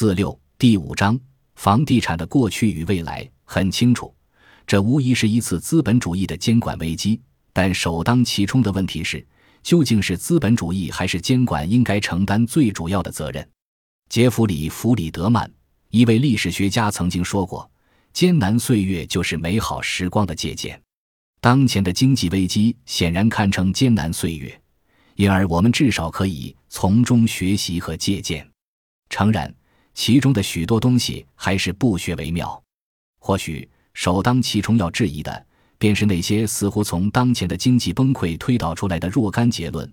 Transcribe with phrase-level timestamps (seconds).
[0.00, 1.20] 四六第五章
[1.56, 4.14] 房地产的过去与未来很清楚，
[4.66, 7.20] 这无疑是一次资本主义的监管危机。
[7.52, 9.22] 但首当其冲的问题是，
[9.62, 13.46] 究竟是资本主义还是监管应该承担最主要的责任？
[14.08, 15.52] 杰弗里·弗里德曼，
[15.90, 17.70] 一位历史学家曾经说过
[18.14, 20.80] ：“艰难岁月就是美好时光的借鉴。”
[21.42, 24.62] 当前的经济危机显然堪称艰难岁月，
[25.16, 28.50] 因而我们至少可以从中学习和借鉴。
[29.10, 29.54] 诚然。
[30.00, 32.58] 其中的许多东西还是不学为妙。
[33.18, 35.46] 或许首当其冲要质疑的，
[35.76, 39.86] 便是那些似乎从当前的经济崩溃推导出来的若干结论，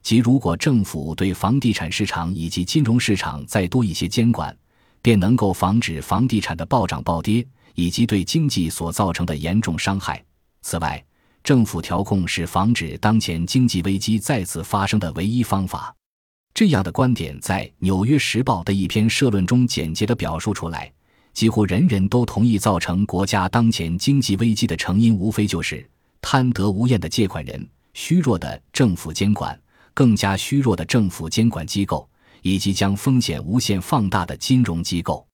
[0.00, 4.56] 即如果政府对房地产市场以及金融市场再多一些监管，
[5.02, 7.44] 便能够防止房地产的暴涨暴跌
[7.74, 10.24] 以及对经济所造成的严重伤害。
[10.62, 11.04] 此外，
[11.42, 15.92] 政府调控是防止当前经济危机再次发生的唯一方法。
[16.58, 20.92] 这样的观点在《纽约时报》的一篇社论中简洁地表述出来，
[21.32, 25.88] 几乎人人都同意，造成国家当前经济危机的成因，无非就是
[26.20, 29.56] 贪得无厌的借款人、虚弱的政府监管、
[29.94, 32.10] 更加虚弱的政府监管机构，
[32.42, 35.24] 以及将风险无限放大的金融机构。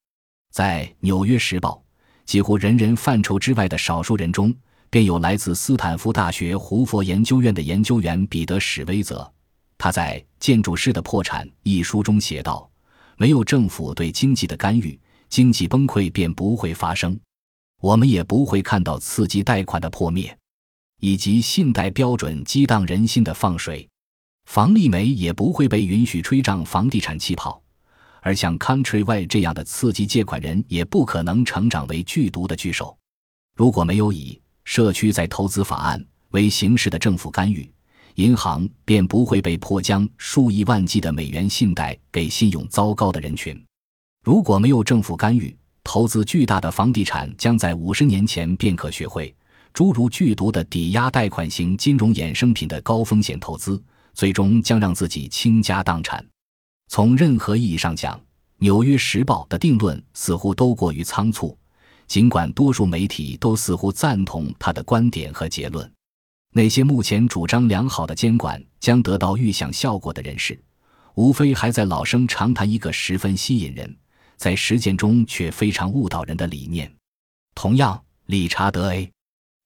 [0.53, 1.83] 在《纽约时报》
[2.31, 4.55] 几乎人人范畴之外的少数人中，
[4.91, 9.33] 便有来自斯坦福大学胡佛研究院的研究员彼得·史威泽。
[9.85, 12.67] 他在《建筑师的破产》一书中写道
[13.21, 17.21] ：“没有政府对经济的干预，经济崩溃便不会发生，
[17.83, 20.35] 我们也不会看到刺激贷款的破灭，
[21.01, 23.87] 以及信贷标准激荡人心的放水。
[24.47, 27.63] 房利美也不会被允许吹胀房地产气泡，
[28.23, 32.97] 而像 Countrywide 这样的刺激借款人也不可能成长为剧毒的巨兽。
[33.55, 37.71] 如果没有以社区再投资法案为形式的政府干预。”
[38.15, 43.61] 银行便不会被迫将数以万计的美元信贷给信用糟糕的人群。
[44.25, 49.35] 如果没有政府干预，投资巨大的房地产将在五十年前便可学会
[49.73, 53.83] 诸如剧毒的抵押贷款型金融衍生品的高风险投资，
[54.13, 56.25] 最终将让自己倾家荡产。
[56.89, 58.17] 从任何意义上讲，
[58.59, 61.59] 《纽约时报》的定论似乎都过于仓促，
[62.07, 65.91] 尽管多数媒体都似乎赞同他的观点和结论。
[66.57, 70.57] 那些目前主张良好的监管将得到预想效果的人士，
[71.17, 73.93] 无非还在老生常谈一个十分吸引人，
[74.37, 76.89] 在实践中却非常误导人的理念。
[77.57, 79.11] 同样，理查德 ·A.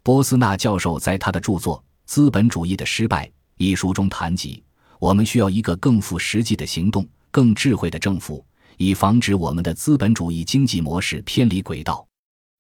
[0.03, 3.27] 波斯纳教授在他的著作《资本主义的失败》
[3.59, 4.65] 一书中谈及，
[4.98, 8.43] 我们需要一个更富实际的行动、更智慧的政府，
[8.78, 12.09] 以防止我们的资本主义经济模式偏离轨道。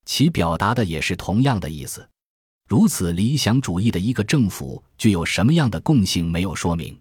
[0.04, 2.06] 其表达的也是同样的意思。
[2.68, 6.94] 如此理想主义的一个政府具有什么样的共性没有说明？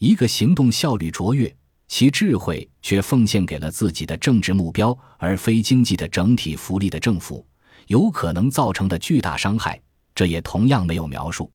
[0.00, 1.54] 一个行动效率卓越，
[1.86, 7.46] 其智慧却奉献给了自己的政治目标而非经济的整体福利的政府，
[7.86, 9.80] 有可能造成的巨大伤害，
[10.12, 11.48] 这也同样没有描述。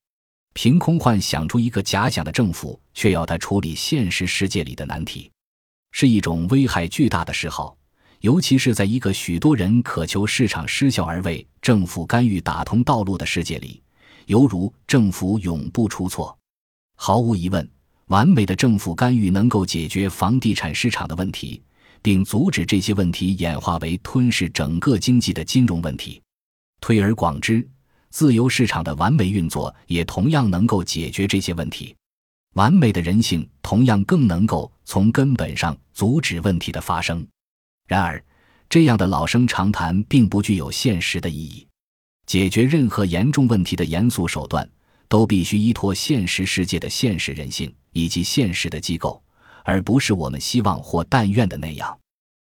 [0.53, 5.29] 凭空幻想出一个假想的政府，却要他处理现实世界里的难题，
[5.91, 7.75] 是一种危害巨大的嗜好。
[8.21, 13.81] 尤其是在一个许多人渴求市场失效而为政府干预打通道路的世界里，
[14.27, 16.37] 犹如政府永不出错。
[16.95, 17.67] 毫无疑问，
[18.07, 21.63] 完美的政府干预能够解决房地产市场的问题，
[21.99, 26.21] 并阻止这些问题演化为吞噬整个经济的金融问题。
[26.79, 27.67] 推而广之，
[28.11, 31.95] 自由市场的完美运作也同样能够解决这些问题。
[32.53, 37.25] 完美的人性同样更能够从根本上阻止问题的发生。
[37.91, 38.23] 然而，
[38.69, 41.67] 这样的老生常谈并不具有现实的意义。
[42.25, 44.65] 解决任何严重问题的严肃手段，
[45.09, 49.21] 都必须依托现实世界的现实人性以及现实的机构，
[49.65, 51.99] 而不是我们希望或但愿的那样。